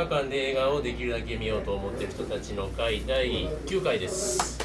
[0.00, 4.58] 画館で映画をできるだけ見ようと思っている人たちの会第9回です、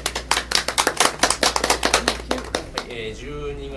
[2.78, 3.70] はいえー、12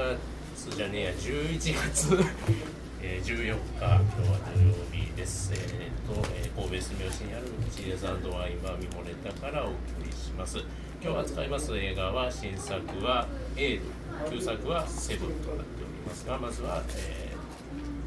[0.64, 2.18] 月じゃねえや11月、
[3.04, 10.60] えー、14日今日は土曜日です、えーとえー神戸住吉にあるチーズワインバーミモレタからお送りします。
[11.02, 13.82] 今日扱います映画は新作は「エール」
[14.30, 17.30] 旧作は「セブン」となっておりますがまずは、えー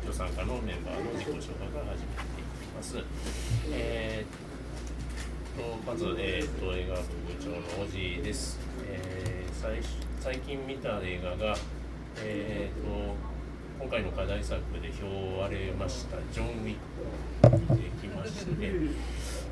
[0.03, 2.42] 今日参加のメンバーの自己紹介から始めていき
[2.75, 2.99] ます。
[3.71, 8.59] えー、とまず、えー、と映画部部長のおじいです。
[8.87, 9.81] えー最
[10.19, 11.55] 最近見た映画が、
[12.19, 13.15] えー、と
[13.79, 16.77] 今回の課題作で票割れました「ジョン・ウィッ
[17.49, 18.73] ク」見てきまして、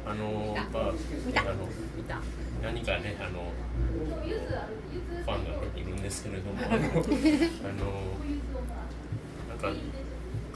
[0.05, 0.95] あのまああの
[2.61, 3.53] 何かねあの
[5.25, 6.83] ファンがいるんですけれども あのあの
[9.49, 9.73] なんか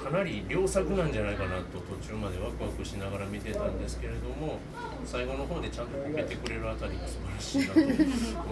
[0.04, 4.58] かなり良作なんじゃないかなと途中までワクワクしながら見てたんですけれども
[5.06, 7.80] 最後の方でちゃんとこけてくれるあたりが素晴らしいなと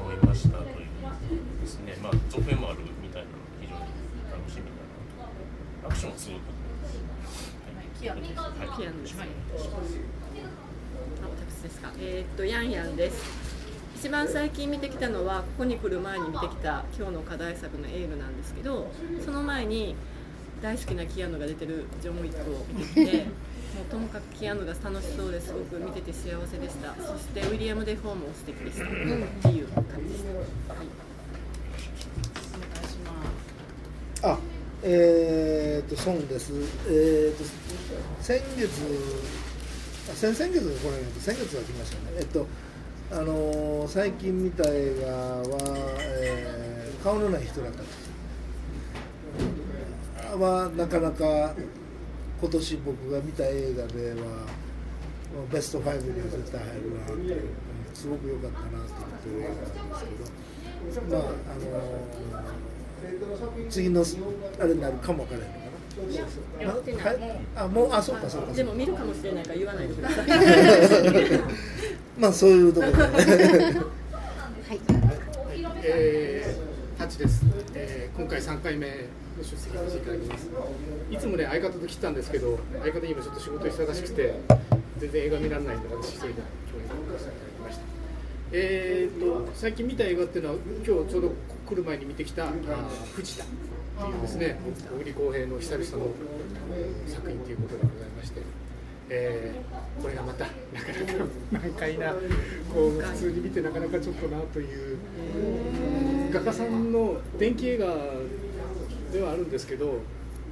[0.00, 0.70] 思いましたという
[1.60, 3.80] ですねまあ続編もあるみたいなの非常に
[4.32, 4.72] 楽しみだ
[5.20, 5.28] な
[5.84, 6.40] とアクションすごく
[8.00, 8.40] キアヌです。
[8.40, 9.16] はいキアヌです。
[9.20, 9.26] あ、
[11.28, 11.92] 私ですか？
[12.00, 13.22] えーっとヤンヤンです。
[13.96, 18.90] 一番最近見てきたのはここに来る前に見てきた今日の課題作のエールなんですけど、
[19.24, 19.94] その前に
[20.62, 26.94] 大好きなキアヌが出てるジョン・ウィックを見てきて、もうともかくキアヌが楽しそうですごく見てて幸せでした。
[27.02, 28.84] そしてウィリアム・デフォーも素敵でした。
[28.84, 30.24] っていう感じでし
[30.68, 30.74] た。
[30.74, 30.86] はい
[32.88, 33.10] しま
[34.20, 34.26] す。
[34.26, 34.38] あ、
[34.84, 36.52] えー、と、ソンです。
[36.88, 37.44] えー、と、
[38.20, 38.70] 先月、
[40.12, 42.16] あ先々月が来ないけど、先月が来ましたね。
[42.18, 42.46] えっと、
[43.10, 45.42] あのー最近見た映画は、
[45.98, 48.11] えー顔のない人だったです。
[50.36, 51.54] は、なかなか、
[52.40, 54.46] 今年僕が見た映画では、
[55.50, 57.42] ベスト5には絶対入るなって、
[57.94, 58.92] すごく良かったなって
[59.26, 62.72] 言ってる映画なんですけど、まあ、あのー
[63.68, 64.04] 次の
[64.60, 65.60] あれになるかもわからないのか
[66.58, 66.64] な。
[66.64, 70.26] やってないはいあもうあそうかそうかでも見るかもしれないから言わないでください。
[72.18, 73.02] まあそういうところで、
[75.82, 76.71] えー、
[77.02, 78.92] タッチです、えー今回3回目の
[79.42, 80.48] 出席させていただきます。
[81.10, 84.34] いつもね相方と来てたんですけど相方今ちょっと仕事忙しくて
[84.98, 86.34] 全然映画見られないんで私一人で
[86.70, 87.82] 共演させていただきました。
[88.52, 91.32] えー、と最近見た映画っていうのは今日ちょうど
[91.66, 92.46] 来る前に見てきた
[93.16, 94.60] 「藤田」っていうですね
[94.92, 96.12] 小栗浩平の久々の
[97.08, 98.42] 作品ということでございまして
[99.08, 100.86] えーこれがまたなか
[101.52, 102.12] なか難解な
[102.72, 106.21] こう普通に見てなかなかちょっとなという。
[106.32, 107.86] 画家さんの電気映画
[109.12, 110.00] ではあるんですけど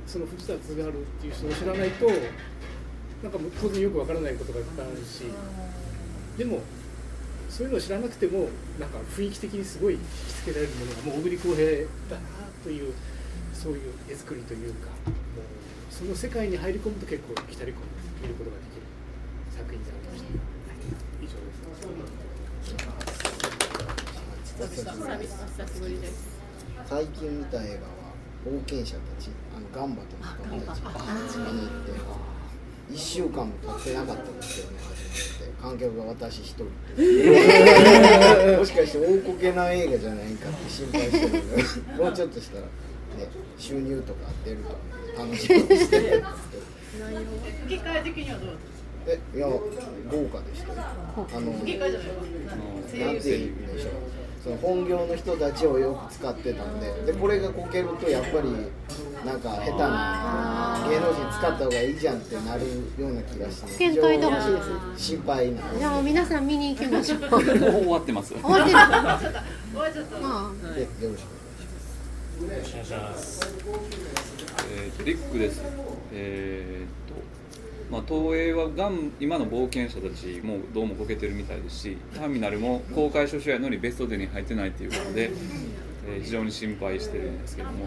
[0.06, 5.24] その藤田津があるっていう人を知らないとなんか当然よくわからないことがいっぱいあるし
[6.36, 6.60] でも
[7.48, 8.48] そういうのを知らなくても
[8.78, 12.28] なんか雰囲気的にすごい引きつけられるものがもう小栗浩平だな
[12.62, 12.92] という
[13.54, 15.14] そういう絵作りというかもう
[15.91, 17.84] その世界に入り込むと結構浸り込んで
[18.22, 18.82] 見ることができる
[19.56, 20.28] 作品でありました。
[21.20, 21.60] 以上です。
[21.70, 22.04] 久々
[22.62, 23.56] 久しぶり
[24.41, 24.50] です。
[26.88, 28.12] 最近見た映画は
[28.44, 30.82] 冒険者たちあのガンバとの友達
[31.38, 31.93] 見に行って
[32.93, 34.87] 1週間も経ってなかったんですよね始
[35.41, 36.65] まって観客が私一人
[36.97, 38.84] でもしか？
[38.87, 41.19] して大こけな映画じゃないかって心配して
[41.97, 42.69] るもうちょっとしたら、ね、
[43.56, 44.77] 収入とか出ると
[45.22, 46.66] 思楽しみにしてるんですけど
[47.69, 48.50] 結果的にはどう
[49.06, 49.59] えいや豪
[50.28, 50.81] 華でしたよ
[51.16, 53.92] あのなんて言うんでしょう
[54.42, 58.50] その本業の人たちをよく使ってたんででこれがこけるとやっぱり
[59.24, 62.62] なんか下手な芸能人使った方がいいじゃんってなる
[62.98, 67.20] ような気がして検討いてほしいですね心配なんじゃあ皆さん見に行きましょう。
[67.20, 68.32] も う終わってます。
[68.34, 68.78] 終わってる。
[68.78, 71.26] 終わっちゃったまあ、でよろしく
[72.42, 73.41] お願いしますお願いします
[74.72, 75.60] えー、リックです。
[76.12, 76.99] えー
[77.91, 85.31] まあ、東映はガン今の冒険者たちもどうもこけてるみたいですし、ターミナルも公開初週やのにベスト10に入ってないっていうことで、
[86.09, 87.84] えー非常に心配してるんですけども、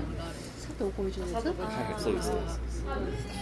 [0.56, 1.46] 佐藤浩市のやつ。
[1.46, 2.86] はいはい、そうですそうです。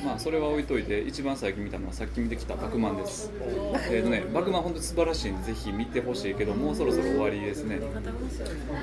[0.03, 3.31] まあそれは置いといて一番最近見たのはさっき見てきたバクマンです。
[3.91, 7.79] えーとね、バクマン本当に素晴らしいんでぜひ見てほしいけどもうそろそろ終わりですね。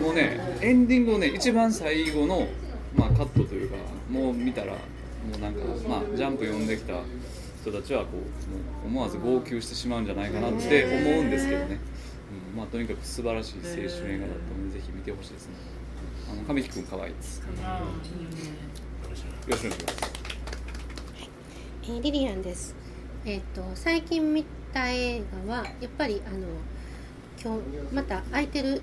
[0.01, 2.47] もうねエンディングをね一番最後の
[2.95, 3.77] まあカットというか
[4.11, 4.79] もう見たらも
[5.37, 6.93] うなんかまあジャンプ読んできた
[7.70, 8.23] 人たちはこうも
[8.85, 11.79] う思わず号泣してしまうんじゃないかなって思うんですけどね。
[12.53, 15.55] うん、まあとにかく素晴らしい青春映画だったのでぜひ見てほしいですね。
[16.31, 17.38] あの神木君可愛いです。
[17.38, 17.44] よ
[19.09, 20.12] ろしくお願いします。
[21.85, 22.75] えーリリアンです。
[23.25, 26.47] ええっ、と最近見た映画はやっぱりあの
[27.43, 27.56] 今
[27.88, 28.82] 日また空いてる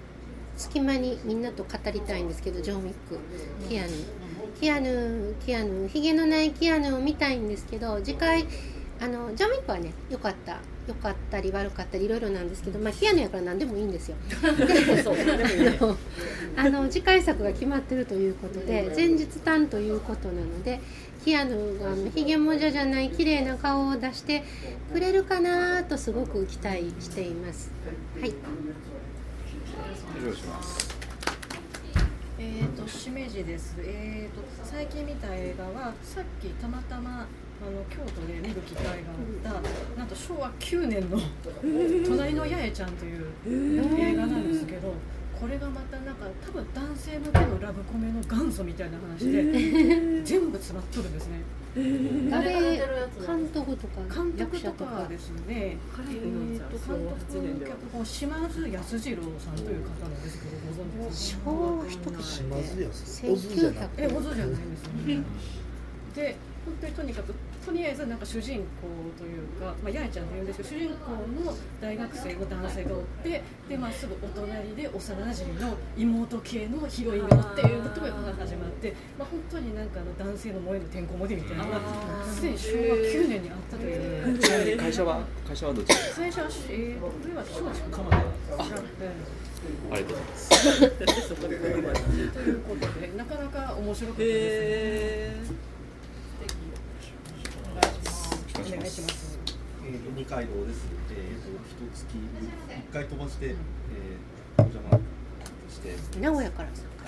[0.57, 3.19] 隙間にみんなと語りたいんですけどジョン・ウィック
[3.67, 3.89] キアヌ
[4.59, 8.45] キアヌキアヌひげのないキアヌを見たいんですけど次回
[8.99, 10.57] あのジョン・ウィックはね良かった。
[10.87, 14.17] 良かったり悪かったりいろいろなんですけど、まあ、キアヌやから何でもいいんですよ。
[16.55, 20.79] あの次回作が決まってるということで前日短ということなので
[21.23, 24.43] キアヌがあのひげもじゃじゃない綺麗な顔を出して
[24.93, 27.71] くれるかなとすごく期待しています。
[28.21, 28.33] はい、
[30.21, 30.94] 以上します
[32.45, 38.91] えー、としめじです、えー、と最近見た映画はさっきたまたまあの京都で見る機会が
[39.49, 41.19] あったなんと昭和9年の
[42.05, 43.31] 「隣の八重ちゃん」という
[43.99, 44.93] 映画なんですけど
[45.39, 49.43] これがまたなんか多分男性向けのラブコメの元祖みたいな話で
[50.23, 51.41] 全部詰まっとるんですね。
[51.75, 65.23] あれ誰が出てるやつ監督とか監督役者とかですね彼えー、と監督脚本島津康次郎さんという方なんですけどご存知ですか昭和一口島津で康オズじゃないんですよね。
[66.15, 67.33] で、本当にとにかく、
[67.65, 71.11] とりあえずなんか主人公というか、まあ、八重ちゃんというんですけど、主人公
[71.43, 81.79] の大学生の男性がおって、で、まあ、すぐお隣で幼馴染の妹系のヒロインがおっていうところが始まって、まあ、本当になんかあの男性の萌えのてんこ盛りみたいなのが、
[82.23, 84.77] すでに昭和9年にあったという。
[84.77, 85.89] 会社は会社はどち？
[85.89, 88.21] ら最初は、えー、これは松竹鎌田あ
[89.91, 90.49] ありがとうございます。
[91.41, 95.51] ということで、なかなか面白かったです。
[95.51, 95.74] へお願
[98.65, 99.39] いします。
[99.85, 100.87] えー、二階堂です。
[101.11, 104.97] えー、と一月一回飛ばして、えー、お邪魔
[105.69, 107.05] して、名古屋から参加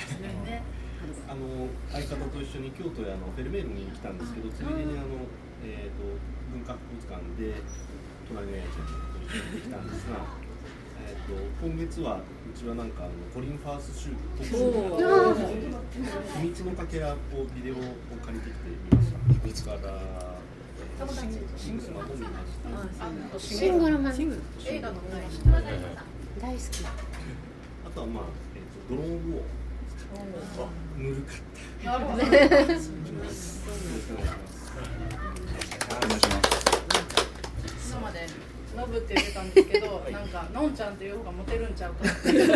[1.29, 5.25] あの相方と一緒に京都へあのフェルメールに来たんですけど、ついでにあの
[5.63, 6.05] えっ、と
[6.53, 7.57] 文化博物館で
[8.29, 10.21] 隣のやちゃんと一緒に行ってきたんですが、
[11.01, 11.33] えっ、と
[11.65, 14.53] 今月はうちはなんかあのコリンファース州特集
[16.37, 17.17] 秘密のかけらを
[17.55, 17.77] ビデオを
[18.21, 19.17] 借りてきてみました。
[19.41, 20.36] 秘密から、えー、
[20.97, 21.79] シン
[23.37, 24.15] シングルマン。
[24.15, 24.95] シングル映画の
[26.41, 26.85] 大好き。
[26.85, 28.23] あとはまあ、
[28.55, 29.43] えー、とドローンウォー。
[30.97, 31.35] ぬるかっ
[31.83, 31.91] た。
[31.91, 32.23] なるほど。
[32.23, 32.33] お願
[32.63, 33.61] いします。
[37.91, 38.27] 今まで
[38.77, 42.55] ノブって言ってたんですけど、なんかのんちゃんっていう方がモテるんちゃうかって言わ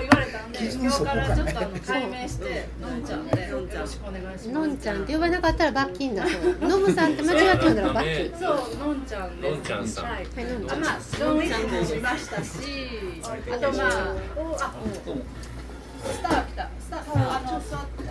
[0.00, 4.48] れたんで、 今日からちょっとあの解明してのんちゃんでよろしくお願いします。
[4.48, 6.68] のんちゃんって呼ばなかったら罰金だそう。
[6.68, 8.38] ノブさんって間違って呼んだら罰金。
[8.38, 9.50] そう、のんちゃんです。
[9.50, 10.04] のんちゃんさん。
[10.04, 10.14] はい。
[10.14, 10.78] はいのんちゃん。
[10.78, 12.50] あまあ、ジョンウィックも見ましたし、
[13.22, 14.74] あとまあ、おあ、
[16.02, 16.70] スター来た。
[16.80, 17.62] スター、あの、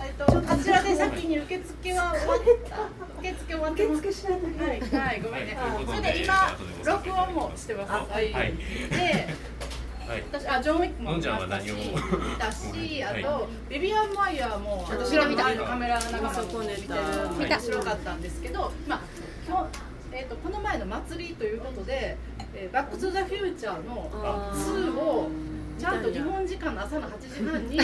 [0.06, 3.09] えっと、あちらで先に受付は終わった。
[3.30, 3.84] 受付終わって。
[3.84, 5.58] 受付しないはい、はい、ごめんね。
[5.86, 6.34] それで今、
[6.84, 8.12] 録音もしてます。
[8.12, 8.32] はい。
[8.32, 8.54] はい
[8.90, 8.96] で、
[10.10, 16.78] はい私あジョンウィックものん見ましたし、ちゃんは何を見たし、あはいとビビアンマイヤーも私が見たカメラ長さも見てる
[17.48, 19.00] 面白かったんですけど、まあ
[19.46, 19.78] 今日
[20.12, 22.16] えっ、とこの前の祭りということで、
[22.54, 25.30] えーバックトゥザフューチャーのあ2を
[25.80, 27.78] ちゃんと日本時間の朝の8時半に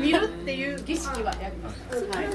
[0.00, 1.96] 見るっていう儀式はやりました。
[2.16, 2.26] はい、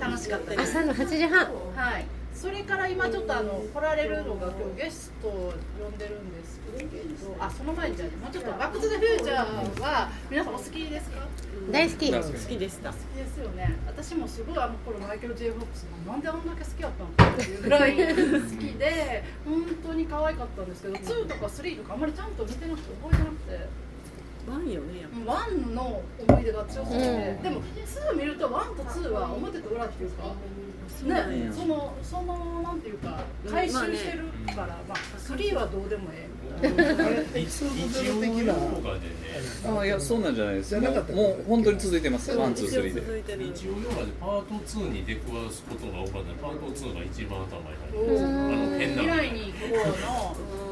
[0.00, 0.62] 楽しかったです。
[0.78, 2.06] 朝の8時半はい。
[2.32, 11.26] それから今ちょっとあの来られるのが今日ゲストを呼んでるんですけど、あその前にじゃあもうちょっとバックトゥザフューチャーは皆さんお好きですか？
[11.72, 13.74] 大好き大好き好きでした好きですよね。
[13.86, 23.85] 私もすごいあの頃マイケル・ J・ フォックスがなんであんだけ好きだったのかっていうぐらい好きで本当に可愛かったんですけど、2とか3とかあんまりちゃんと見てなくて覚えてなくて。
[24.48, 27.42] one よねやっ one の思い出が強すぎて、うん。
[27.42, 30.24] でも2見ると one と2は表と裏っていうか、
[31.04, 36.36] ね、そのそのなんていうか回収してるから、まあ3はどうでもええ。
[36.68, 37.22] みたいな。
[37.38, 37.64] 一
[38.10, 38.54] 応的な。
[38.54, 39.16] とかでね
[39.66, 40.80] あいやそうなんじゃないです。
[40.80, 43.00] かもうもう本当に続いてます one two three で。
[43.00, 43.42] 続いてる。
[43.48, 50.65] 一応要はパート2に出くわすことが多かったパート2が一番頭に入るあの変な未来に行こうのうん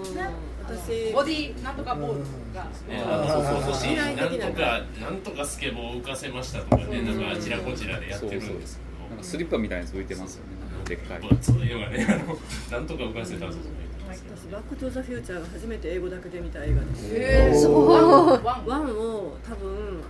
[0.67, 2.21] 私ボディなんとかボール
[2.55, 2.65] が。
[2.89, 10.51] ね、あのそうそうそうなん的なとかなんとかスケボーを浮かせましたとかね、なんかあちらこちらでやってるんですけなんかスリッパみたいなやつ浮いてますよね。
[10.85, 11.21] でっかい。
[11.21, 12.39] ど、そういうのがね、あの
[12.79, 13.85] なんとか浮かせたんですよね。
[14.09, 17.11] 私バックトゥザフューチャーが初めて英語だけで見た映画です。
[17.13, 17.89] えー、そう。
[17.89, 20.01] one。one one を多分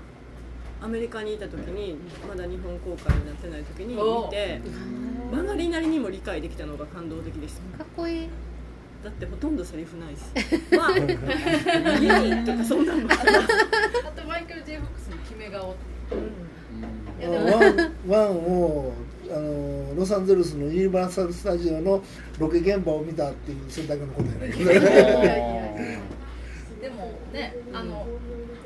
[0.83, 1.97] アメリカにいた時に
[2.29, 4.61] まだ日本公開になってない時に見て
[5.31, 7.79] 曲がりなりにも理解できたのが感動的でした。
[7.79, 8.29] かっこいい
[9.05, 10.21] だってほとんどセリフないし。
[10.75, 13.17] まあいいとかそんなのもあ
[14.19, 15.77] とマイケル・ J・ フォックスの決め顔。
[17.21, 17.45] いやでも。
[17.45, 18.93] ワンワンを
[19.31, 22.03] あのロロサンゼルスのユニバーサル・スタジオの
[22.39, 26.01] ロケ現場を見たっていうそれだけのことやね。
[26.81, 28.07] でもねあの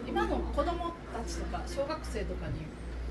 [0.06, 2.54] 今の子供たちとか小学生とかに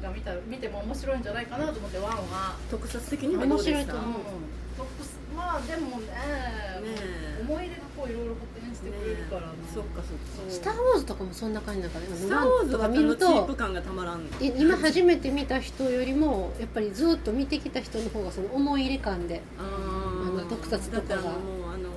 [0.01, 4.22] が見た見ても面白いんじゃないかなと思ってワンは特撮的にはどうでした面白いと思う
[4.77, 7.38] 特殊まあでもねえ。
[7.48, 10.51] 思い入れがこういろいろ発展してくれるからな、そっかそっか。
[10.51, 14.22] スター・ウォーズとかもそんな感じだからスター・ウォーズとかは見るとチープ感がたまらん。
[14.41, 21.15] い今初めて見た人よりもやっぱりずっと見てきた人の方がその思い入れ感でああの特撮とかが。
[21.15, 21.89] だってあのもうあの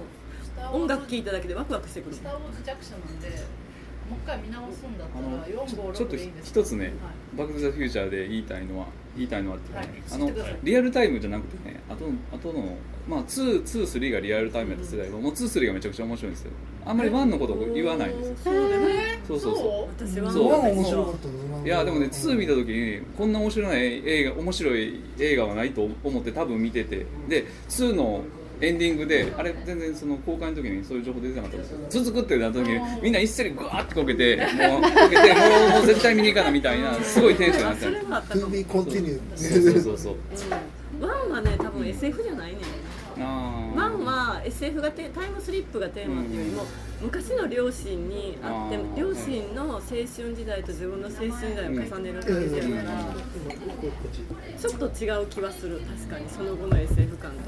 [0.72, 2.16] 音楽聴いただけでワクワクしてくる。
[2.16, 3.28] スター・ウォーズ弱者なんで
[4.10, 6.92] もう一回見直すんだったら456ちょちょっとでいいんです一つねはい
[7.38, 9.88] 「バック・トゥ・ザ・フューチャー」で言いたいのは言いたいのはってね、はい。
[10.12, 10.58] あの知ってください。
[10.62, 12.76] リアルタイムじゃなくてねあとあとの
[13.08, 16.50] まあ223がリアルタイムやった世代はもう23がめちゃくちゃ面白いんですよ。
[16.86, 18.36] あんまり1のことを言わないんですよ。
[18.44, 19.22] そうでね。
[19.26, 20.06] そうそうそう。
[20.06, 20.32] 私は。
[20.32, 27.06] そ面白かったですいやでもね2見た時にこんな面白い映画面白い映画はないと思って多分見てて。
[27.28, 28.22] で2の
[28.62, 31.78] エンディングであれ全然その公開の時にそういう情報出てなかったんですよ。
[31.88, 40.16] 続くってなった時にみんな一斉にグワーってこけてもうこけてもうもう絶対見に行かなみたいなすごいテンションになってたそれはあったか To も be continued そうそうそうそう。
[41.00, 42.58] ワンはね多分 SF じゃないね
[43.24, 46.64] ワンは SF がテタイムスリップがテーマっていうよりも
[47.02, 53.04] 昔の両親にあって両親の青春時代と自分の青春時代を重ねる感じやから
[54.58, 57.38] ちょっと違う気はする確かにその後の SF 感と。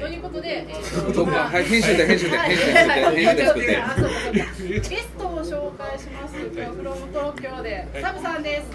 [0.00, 1.64] ということで、えーそうかはい。
[1.64, 3.16] 編集で編集で編集ではい。
[3.24, 6.34] 編集でゲストを紹介します。
[6.52, 8.66] 今日フロム東京でサブさんです。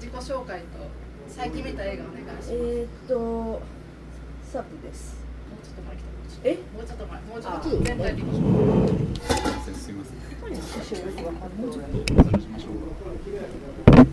[0.00, 0.99] 自己紹介と
[1.36, 2.52] 最近見た映画お願いします。
[2.52, 3.62] もうえーっと、
[4.52, 5.16] サブです。
[5.62, 6.48] ちょっと前来た。
[6.48, 6.54] え？
[6.76, 8.34] もうちょっと前、もうちょっと前全体的に。
[9.74, 10.20] すいません
[10.56, 14.04] 写真がわかんないお話しましょうか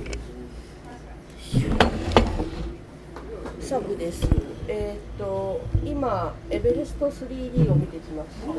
[3.62, 4.29] サブです。
[4.67, 8.53] えーっと、今、エベレスト 3D を見てきました。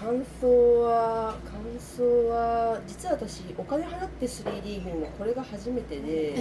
[0.00, 6.34] 感想は、感想は、実は私、お金払って 3D 見るの、これが初めてで。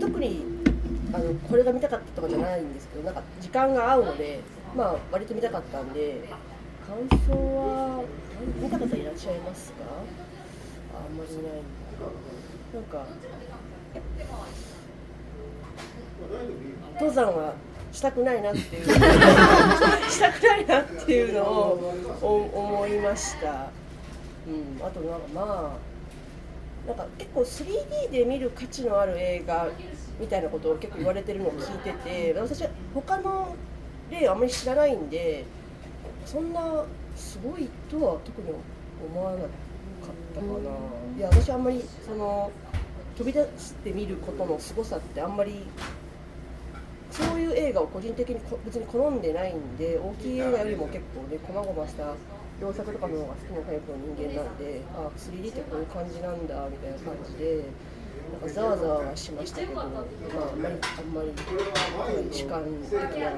[0.00, 0.44] 特に
[1.12, 4.40] あのこれが見たかったとかじゃないんですけどなんか時間が合うので
[4.76, 6.22] まあ割と見たかったんで
[6.86, 8.04] 感想は
[8.60, 9.84] 見た方いらっしゃいますか？
[10.94, 11.52] ああんまりいないんだ
[12.74, 13.06] なんか
[16.94, 17.54] 登山は
[17.92, 18.86] したくないなっていう。
[20.10, 23.68] したくないなっていうのをお思いました、
[24.46, 25.92] うん、あとなんかまあ
[26.88, 29.68] なんか結構 3D で見る価値のある映画
[30.18, 33.54] みたいなことを結構言われてるのを聞いてて私は他の
[34.10, 35.44] 例あんまり知らないんで
[36.26, 36.84] そんな
[37.14, 38.48] すごいとは特に
[39.04, 39.48] 思わなかっ
[40.34, 40.52] たかな、
[41.16, 42.50] いや私あんまりその
[43.16, 45.66] 飛び出して見ることの凄さってあんまり
[47.12, 52.14] そういう映画を個人的にこ別に好んでないんで大きい映画よりも結構ね細々した
[52.60, 57.64] 良作とかの方が好きなタイプの人間なんであ 3D ってこういう感じなんだみたいな感じで
[58.32, 61.32] なんかざわざわはしましたけど、まあ、あんまりあんまり
[62.30, 63.30] 主観的な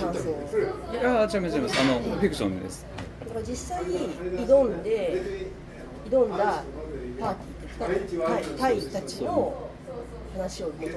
[0.00, 0.92] 感想を。
[0.92, 2.86] いやー違います違いますあのフィクションです
[3.20, 5.46] だから実際挑んで
[6.10, 6.64] 挑んだ
[7.20, 9.71] パーティータイたちの
[10.36, 10.88] 話をもとに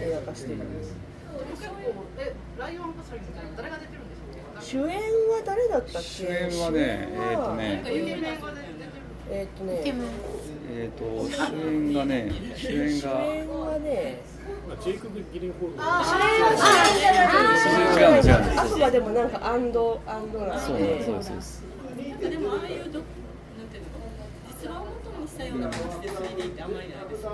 [0.00, 0.94] 映画化してるんです。
[1.58, 1.74] 結構
[2.18, 4.22] えライオンパサリみたいな誰が出てるんでしょ
[4.52, 4.62] うか。
[4.62, 4.84] 主演
[5.28, 6.08] は誰だったっけ？
[6.08, 7.82] 主演はねえーっとね。
[9.30, 9.82] えーっとね
[10.76, 11.32] えっ、と主
[11.66, 14.20] 演がね主演主が演はね
[14.82, 15.76] ジェイクブ・ギリンホール。
[15.78, 16.02] あ
[17.98, 20.84] 違う違う違うあくまでもなんかアンドアンドなそうそ
[21.18, 21.62] うそうです
[22.20, 23.04] でもああいうどな
[23.64, 23.88] んていうの
[24.48, 27.24] 実話を元にしたような感じで 3D ってあんまりないです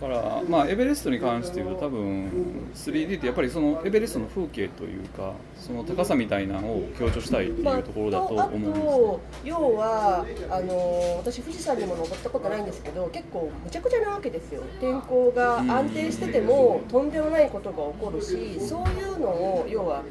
[0.00, 2.28] だからまあエベレストに関して言うと多分
[2.74, 8.84] 3D ってやっぱりそのエベレストの風景というかその高さみたいなのを強調したいっていうところだとあ思うんですね。
[8.84, 14.62] と要はあの私富士山にも登ったことないんですけど結構むちゃくちゃなわけですよ。
[14.80, 20.02] 天候が安定しててもとんでもないことが起こるしそういうのを要は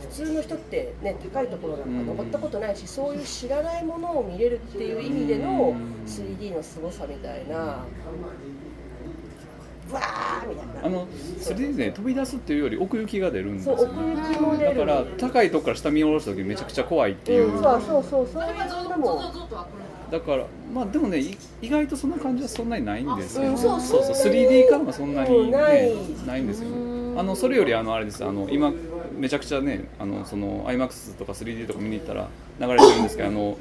[0.00, 5.74] 普通の人って、ね、高いところなんか登ったことないし、そういう知らないものを見れるっていう意味での
[6.06, 7.84] 3D の凄さみたいな
[9.92, 10.86] わーみたいな。
[10.86, 14.78] あの 3D で飛び出すっていうより奥行きが出るんですよそう奥行きも出る。
[14.78, 19.22] だから高いとこから下見下ろした時めちゃくちゃ怖いっていう、うん、そうそうそうそういうのも
[20.10, 23.80] だからまあでもねい意外とそんな感じはそんなにないんですよ、うんそう。
[23.80, 25.92] そうそうそんなに 3D 感はそんなに、ね、ない。
[26.26, 26.68] ないんですよ
[27.16, 28.24] あのそれよりあのあれです。
[28.24, 28.72] あの今
[29.16, 32.28] めちゃくちゃねあのその iMAX とか 3D とか見に行ったら
[32.60, 33.56] 流れてるんですけどあの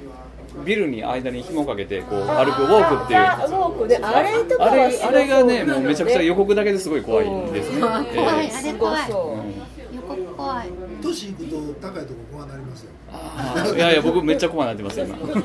[0.65, 3.19] ビルに間に紐かけてこう歩くウォークっていう。
[3.19, 9.09] あウォークねあれとかはあれあれがねもうめちゃくちゃ予告だけですごい怖いですね、怖いえあえれ怖い。
[9.09, 10.69] 予告怖い。
[11.01, 12.91] 年いくと高いとこ怖なりますよ。
[13.75, 15.05] いやいや僕めっちゃ怖なってますよ。
[15.05, 15.37] 今という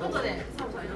[0.00, 0.34] ことで、よ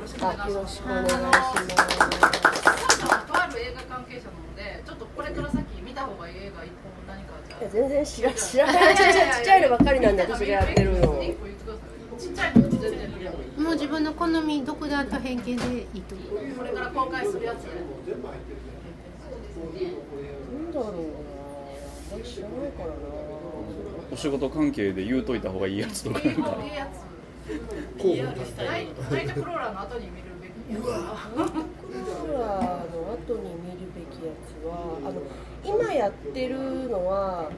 [0.00, 0.46] ろしくお願いします。
[0.46, 1.08] あよろしくお願い。
[1.08, 11.80] しますサムさんはとある映画関係者なので、ちょっとこれから先見た方がいい映画一本何かじゃいや全然知ら知らないちっちゃいちっちゃいのばっかりなんで私がやってるの一個言ってくださ
[12.16, 12.20] い。
[12.20, 12.90] ちっちゃいの全然
[13.58, 13.64] 見。
[13.64, 15.56] もう自分の好み独断と偏見でい
[15.98, 17.64] いと思うこれから公開するやつ。
[17.64, 17.74] なん
[20.72, 20.92] だろうな
[22.16, 22.94] あ知らないからな
[24.12, 28.04] お仕事関係で言うといた方がいいやつとかなんかいいやつ。
[28.04, 28.36] いいやつ。
[28.58, 28.86] ナイ
[29.26, 30.28] トクローラーの後に見る
[30.74, 31.80] べきやつ。
[31.90, 35.22] クローラーの後に見るべきやつはあの
[35.64, 37.50] 今やってるのは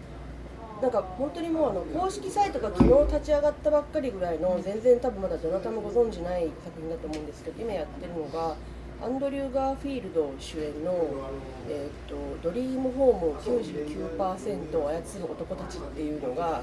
[0.81, 8.57] なんか本当にもうあの公式サイトが昨日立ち上がったばっかりぐらいの全然多分まだどなたもご存じない作品だと思うんですけど今やってるのが
[9.01, 10.93] アンドリュー・ガーフィールド主演の
[11.69, 16.63] 「えー、とドリームホーム99%を操る男たち」っていうのが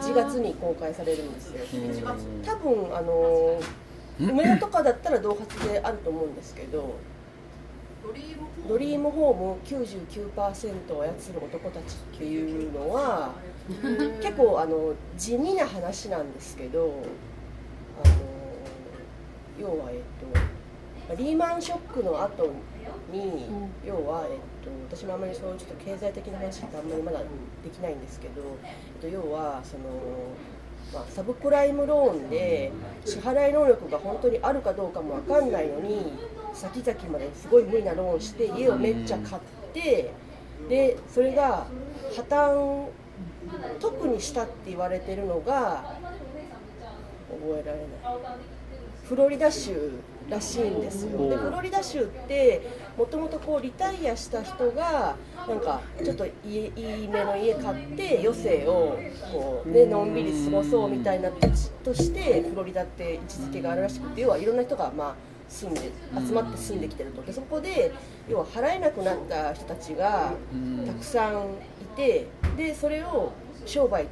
[0.00, 1.58] 1月に公開されるんですよ。
[2.44, 3.60] 多分あの
[4.20, 6.34] 梅田とかだったら同発であると思うん。
[6.34, 6.96] ですけど
[8.02, 13.32] ドリームドリームホーム99%を操る男たちっていうのは
[14.22, 17.02] 結構あの地味な話なんですけど
[18.02, 18.14] あの
[19.60, 19.98] 要はえっ
[21.08, 22.52] とリーマンショックの後
[23.12, 23.46] に、
[23.84, 29.84] 要は、えっと、私もあんまりそういうちょっと経済的な話ってあんまりまだできないんですけど、えっと、要はその、
[30.92, 32.72] まあ、サブプライムローンで
[33.04, 36.12] 支払い能力が本当にあるかどうかも分かんないのに
[36.52, 40.10] 先々まですごい無理なローンして家をめっちゃ買って
[40.68, 41.66] でそれが
[42.16, 42.88] 破綻
[43.80, 45.96] 特にしたって言われてるのが
[47.30, 48.36] 覚えられない。
[49.04, 49.92] フロリダ州
[50.30, 51.28] らしいんですよ。
[51.28, 52.62] でフロリダ州って
[52.96, 55.16] もともとこうリタイアした人が
[55.48, 58.98] なんかちょっといいめの家買って余生を
[59.32, 65.14] こう、ね、のんびり過ごそうみたいな土地としてフロリダって位置づけがあるらしくて要はいろんな人がまあ
[65.48, 65.90] 住んで
[66.26, 67.22] 集まって住んできてると。
[67.22, 67.92] でそこで
[68.28, 70.32] 要は払えなくなった人たちが
[70.86, 71.42] たくさん
[71.82, 73.32] いてでそれを
[73.66, 74.06] 商売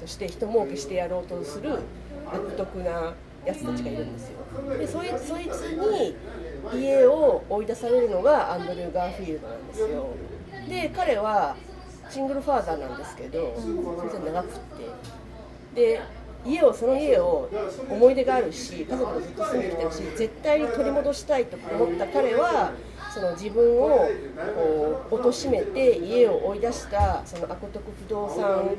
[0.00, 1.80] として人儲けしてやろうとする
[2.26, 3.14] 悪徳な
[3.46, 4.38] やつたちがいるんですよ。
[4.78, 6.16] でそいそいつに
[6.74, 10.06] 家を追い出されるのがアンドリュー・ガーフィールドなんですよ。
[10.68, 11.56] で彼は
[12.10, 14.50] シングルファーザーなんですけど全然長くっ
[15.74, 15.80] て。
[15.80, 16.00] で
[16.44, 17.48] 家をその家を
[17.90, 22.72] 思い出があるし家族とずっと住んできてるし絶対に取り戻したいと思った彼は
[23.12, 24.08] その自分を
[24.54, 28.70] こう貶めて家を追い出したその悪徳不動産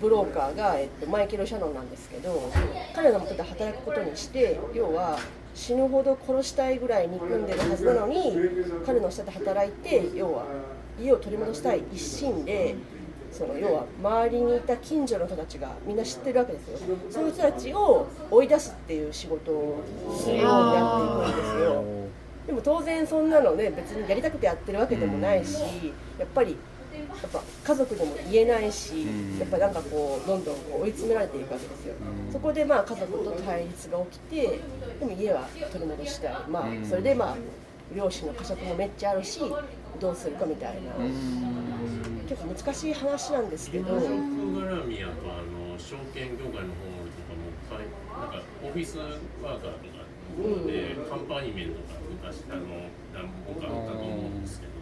[0.00, 2.50] ブローカーが、えっと、マイケル・シャノンなんですけど
[2.94, 5.18] 彼のもとで働くことにして要は
[5.54, 8.32] 死ぬほど殺したいぐらい憎んでるはずなのに
[8.86, 10.46] 彼の下で働いて要は
[11.00, 12.74] 家を取り戻したい一心で
[13.32, 16.78] その要は周りにいた近所の人たちがみんな知ってるわけですよ。
[17.10, 19.84] そういう人たちを追い出すっていう仕事を
[20.18, 21.84] するようになっていくんですよ。
[22.46, 25.62] でも当然そんなのね別にやりたくてやってるわけでもないし
[26.18, 26.56] やっぱり
[27.22, 29.06] やっぱ家族でも言えないし
[29.38, 31.94] やっぱなんかこうどんどんこう追い詰められていくわけですよ。
[32.32, 34.58] そこでまあ家族と対立が起きて
[35.00, 37.36] でも家は取り戻したいまあそれでまあ
[37.94, 39.40] 両親の過食もめっちゃあるし
[40.00, 40.80] どうするかみたいな。
[42.28, 47.86] 結構難しい話なんですけど家族絡みやとあの証券業界の方とかもかい
[48.20, 48.30] なん。
[48.30, 49.10] かオフィスワー
[49.42, 49.74] カーとか
[50.64, 54.42] で、カンパニメントが昔あの何本かあったと思うん。
[54.42, 54.72] ですけど、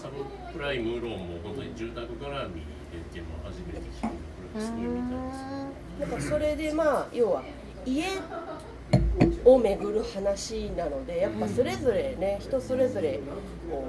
[0.00, 4.10] サブプライムローンも本当に住宅絡みでっていうのは初めて聞いてこ
[4.54, 6.10] れすごいみたいです。
[6.10, 7.42] なんかそれでまあ要は
[7.84, 8.04] 家
[9.44, 13.20] を巡る話なのでやっぱそれぞれね人それぞれ
[13.68, 13.84] こ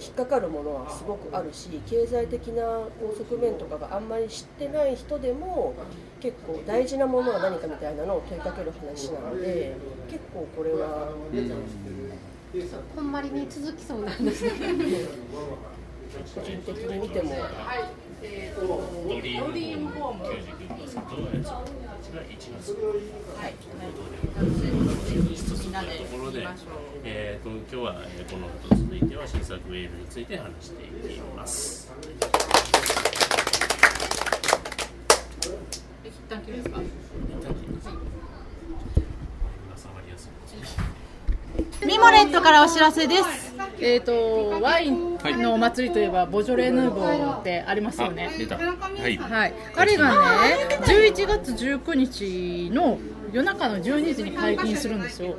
[0.00, 5.74] う引っかかるものはすごくあるし経済的な側面とかがあんまり知ってない人でも
[6.20, 9.76] 結構大事なものは何かみたいなのを問いかける話なので
[10.08, 11.12] 結構これは
[12.96, 14.50] こんまりに続きそうなんですね
[16.34, 17.42] 個人的に見てもはい、
[18.24, 20.24] えーと、ドリームホーム。
[20.24, 21.62] 99%のやつた
[22.02, 22.26] ちが1
[22.58, 22.74] 月
[23.38, 23.54] はい、
[25.62, 26.44] みんなでところで、
[27.04, 31.92] えー、と今日は、えーこの後続いては新作ウェールについて話していきます。
[36.04, 36.80] 一旦切りますか？
[39.76, 40.89] 収まりやすいミ
[42.10, 43.54] モレットからお知らせです。
[43.78, 48.34] えっ、とワインのお祭りといえばボジョレ・ヌーボーってありますよね。
[48.36, 48.64] 出たは
[49.08, 50.16] いはい、あれがね、
[50.80, 52.98] 11月19日の
[53.32, 55.36] 夜中の12時に解禁するんですよ。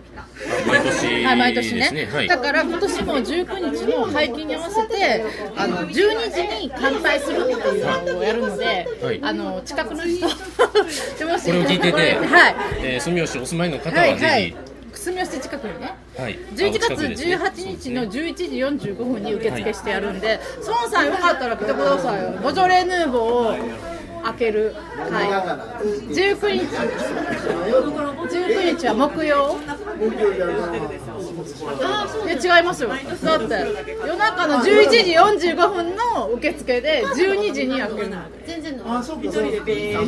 [0.65, 1.79] 毎年はい、毎年ね。
[1.81, 5.25] ですねはいだから今年も19日の解禁に合わせて、
[5.57, 14.55] あの12時に乾杯するっていうのをやるので、はいあの近くの人、もしこれを聞いてて、 はい、えー住吉お住まいの方は、はいぜはいひ、、
[14.93, 16.00] 住吉近くにね。
[16.17, 18.43] はい、11月あお近くですね18日の11時
[18.91, 22.31] 45分に受付してやるんで、孫さんよかったら来てくださいよ。
[22.43, 23.57] ボジョレ・ヌーボーを
[24.23, 24.75] 開ける
[25.09, 25.29] 会。
[25.29, 26.65] 19日、
[28.27, 29.57] 19日は木曜。
[32.25, 32.89] いや違いますよ。
[32.89, 32.99] だっ
[33.47, 33.53] て
[34.05, 34.97] 夜中の11時
[35.47, 38.17] 45分の受付で12時に開けるの。
[38.45, 40.07] 全然あそうかそうかいいや飲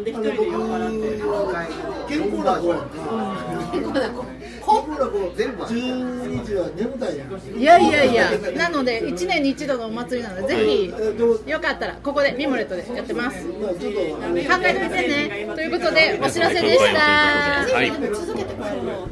[0.00, 1.06] んで一人で酔っ払って
[2.08, 2.44] 健康
[3.72, 4.24] 健康な子
[5.36, 10.92] 全部12時は眠たいやんいやいやいや、なので1年に一度のお祭りなので、ぜひ
[11.50, 13.46] よかったらここでミモレットでやってます。
[13.46, 15.46] 考えてみてね。
[15.54, 17.00] ということでお知らせでした。
[17.00, 19.08] はい続けてこれも